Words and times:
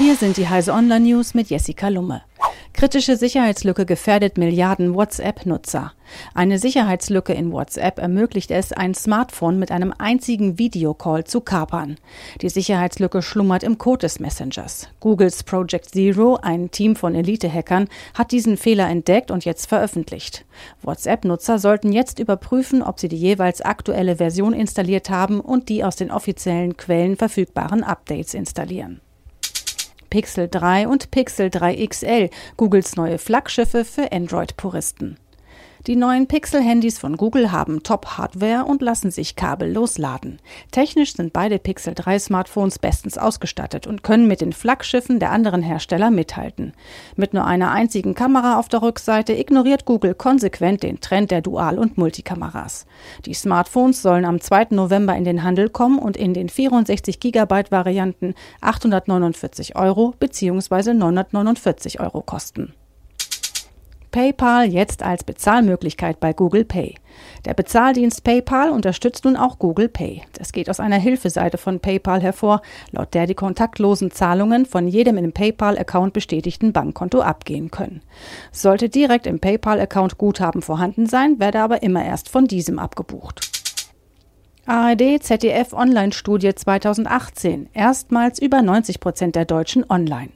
Hier 0.00 0.16
sind 0.16 0.38
die 0.38 0.48
Heise 0.48 0.72
Online 0.72 1.10
News 1.10 1.34
mit 1.34 1.50
Jessica 1.50 1.88
Lumme. 1.88 2.22
Kritische 2.72 3.18
Sicherheitslücke 3.18 3.84
gefährdet 3.84 4.38
Milliarden 4.38 4.94
WhatsApp-Nutzer. 4.94 5.92
Eine 6.32 6.58
Sicherheitslücke 6.58 7.34
in 7.34 7.52
WhatsApp 7.52 7.98
ermöglicht 7.98 8.50
es, 8.50 8.72
ein 8.72 8.94
Smartphone 8.94 9.58
mit 9.58 9.70
einem 9.70 9.92
einzigen 9.98 10.58
Videocall 10.58 11.24
zu 11.24 11.42
kapern. 11.42 11.96
Die 12.40 12.48
Sicherheitslücke 12.48 13.20
schlummert 13.20 13.62
im 13.62 13.76
Code 13.76 13.98
des 13.98 14.20
Messengers. 14.20 14.88
Googles 15.00 15.42
Project 15.42 15.90
Zero, 15.90 16.38
ein 16.40 16.70
Team 16.70 16.96
von 16.96 17.14
Elite-Hackern, 17.14 17.86
hat 18.14 18.32
diesen 18.32 18.56
Fehler 18.56 18.88
entdeckt 18.88 19.30
und 19.30 19.44
jetzt 19.44 19.66
veröffentlicht. 19.66 20.46
WhatsApp-Nutzer 20.80 21.58
sollten 21.58 21.92
jetzt 21.92 22.18
überprüfen, 22.18 22.82
ob 22.82 23.00
sie 23.00 23.08
die 23.08 23.18
jeweils 23.18 23.60
aktuelle 23.60 24.16
Version 24.16 24.54
installiert 24.54 25.10
haben 25.10 25.40
und 25.40 25.68
die 25.68 25.84
aus 25.84 25.96
den 25.96 26.10
offiziellen 26.10 26.78
Quellen 26.78 27.18
verfügbaren 27.18 27.84
Updates 27.84 28.32
installieren. 28.32 29.02
Pixel 30.10 30.48
3 30.48 30.88
und 30.88 31.10
Pixel 31.10 31.48
3 31.50 31.86
XL, 31.86 32.30
Googles 32.56 32.96
neue 32.96 33.18
Flaggschiffe 33.18 33.84
für 33.84 34.12
Android-Puristen. 34.12 35.16
Die 35.86 35.96
neuen 35.96 36.26
Pixel-Handys 36.26 36.98
von 36.98 37.16
Google 37.16 37.52
haben 37.52 37.82
Top-Hardware 37.82 38.66
und 38.66 38.82
lassen 38.82 39.10
sich 39.10 39.34
kabellos 39.34 39.96
laden. 39.96 40.38
Technisch 40.72 41.14
sind 41.14 41.32
beide 41.32 41.58
Pixel 41.58 41.94
3 41.94 42.18
Smartphones 42.18 42.78
bestens 42.78 43.16
ausgestattet 43.16 43.86
und 43.86 44.02
können 44.02 44.28
mit 44.28 44.42
den 44.42 44.52
Flaggschiffen 44.52 45.20
der 45.20 45.30
anderen 45.30 45.62
Hersteller 45.62 46.10
mithalten. 46.10 46.74
Mit 47.16 47.32
nur 47.32 47.46
einer 47.46 47.70
einzigen 47.70 48.14
Kamera 48.14 48.58
auf 48.58 48.68
der 48.68 48.82
Rückseite 48.82 49.32
ignoriert 49.32 49.86
Google 49.86 50.14
konsequent 50.14 50.82
den 50.82 51.00
Trend 51.00 51.30
der 51.30 51.40
Dual- 51.40 51.78
und 51.78 51.96
Multikameras. 51.96 52.84
Die 53.24 53.32
Smartphones 53.32 54.02
sollen 54.02 54.26
am 54.26 54.38
2. 54.38 54.68
November 54.72 55.16
in 55.16 55.24
den 55.24 55.42
Handel 55.42 55.70
kommen 55.70 55.98
und 55.98 56.18
in 56.18 56.34
den 56.34 56.50
64 56.50 57.20
GB 57.20 57.70
Varianten 57.70 58.34
849 58.60 59.76
Euro 59.76 60.14
bzw. 60.20 60.92
949 60.92 62.00
Euro 62.00 62.20
kosten. 62.20 62.74
PayPal 64.10 64.66
jetzt 64.66 65.02
als 65.02 65.22
Bezahlmöglichkeit 65.22 66.18
bei 66.18 66.32
Google 66.32 66.64
Pay. 66.64 66.96
Der 67.44 67.54
Bezahldienst 67.54 68.24
PayPal 68.24 68.70
unterstützt 68.70 69.24
nun 69.24 69.36
auch 69.36 69.58
Google 69.58 69.88
Pay. 69.88 70.22
Das 70.32 70.52
geht 70.52 70.68
aus 70.68 70.80
einer 70.80 70.96
Hilfeseite 70.96 71.58
von 71.58 71.80
PayPal 71.80 72.20
hervor, 72.20 72.62
laut 72.90 73.14
der 73.14 73.26
die 73.26 73.34
kontaktlosen 73.34 74.10
Zahlungen 74.10 74.66
von 74.66 74.88
jedem 74.88 75.16
im 75.16 75.32
PayPal-Account 75.32 76.12
bestätigten 76.12 76.72
Bankkonto 76.72 77.20
abgehen 77.20 77.70
können. 77.70 78.02
Sollte 78.50 78.88
direkt 78.88 79.26
im 79.26 79.38
PayPal-Account 79.38 80.18
Guthaben 80.18 80.62
vorhanden 80.62 81.06
sein, 81.06 81.38
werde 81.38 81.60
aber 81.60 81.82
immer 81.82 82.04
erst 82.04 82.28
von 82.28 82.46
diesem 82.46 82.78
abgebucht. 82.78 83.48
ARD 84.66 85.22
ZDF 85.22 85.72
Online-Studie 85.72 86.54
2018. 86.54 87.68
Erstmals 87.72 88.40
über 88.40 88.62
90 88.62 89.00
Prozent 89.00 89.34
der 89.34 89.44
Deutschen 89.44 89.88
online. 89.88 90.30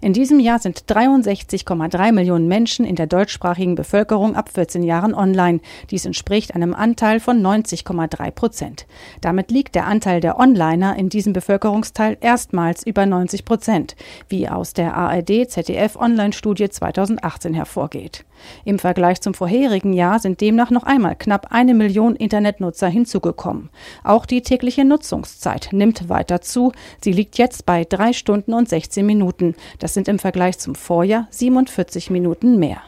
In 0.00 0.12
diesem 0.12 0.40
Jahr 0.40 0.58
sind 0.58 0.84
63,3 0.86 2.12
Millionen 2.12 2.48
Menschen 2.48 2.84
in 2.84 2.96
der 2.96 3.06
deutschsprachigen 3.06 3.76
Bevölkerung 3.76 4.34
ab 4.34 4.48
14 4.52 4.82
Jahren 4.82 5.14
online. 5.14 5.60
Dies 5.90 6.04
entspricht 6.04 6.54
einem 6.54 6.74
Anteil 6.74 7.20
von 7.20 7.40
90,3 7.40 8.30
Prozent. 8.32 8.86
Damit 9.20 9.50
liegt 9.50 9.74
der 9.74 9.86
Anteil 9.86 10.20
der 10.20 10.40
Onliner 10.40 10.96
in 10.96 11.08
diesem 11.08 11.32
Bevölkerungsteil 11.32 12.16
erstmals 12.20 12.84
über 12.84 13.06
90 13.06 13.44
Prozent, 13.44 13.94
wie 14.28 14.48
aus 14.48 14.72
der 14.72 14.96
ARD 14.96 15.48
ZDF 15.48 15.96
Online-Studie 15.96 16.68
2018 16.68 17.54
hervorgeht. 17.54 18.24
Im 18.64 18.78
Vergleich 18.78 19.20
zum 19.20 19.34
vorherigen 19.34 19.92
Jahr 19.92 20.18
sind 20.18 20.40
demnach 20.40 20.70
noch 20.70 20.82
einmal 20.82 21.16
knapp 21.16 21.48
eine 21.50 21.74
Million 21.74 22.16
Internetnutzer 22.16 22.88
hinzugekommen. 22.88 23.70
Auch 24.04 24.26
die 24.26 24.42
tägliche 24.42 24.84
Nutzungszeit 24.84 25.68
nimmt 25.72 26.08
weiter 26.08 26.40
zu. 26.40 26.72
Sie 27.02 27.12
liegt 27.12 27.38
jetzt 27.38 27.66
bei 27.66 27.84
drei 27.84 28.12
Stunden 28.12 28.52
und 28.52 28.68
16 28.68 29.04
Minuten. 29.04 29.54
Das 29.78 29.94
sind 29.94 30.08
im 30.08 30.18
Vergleich 30.18 30.58
zum 30.58 30.74
Vorjahr 30.74 31.26
47 31.30 32.10
Minuten 32.10 32.58
mehr. 32.58 32.82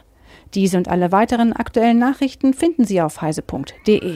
Diese 0.53 0.77
und 0.77 0.87
alle 0.87 1.11
weiteren 1.11 1.53
aktuellen 1.53 1.99
Nachrichten 1.99 2.53
finden 2.53 2.85
Sie 2.85 3.01
auf 3.01 3.21
heise.de. 3.21 4.15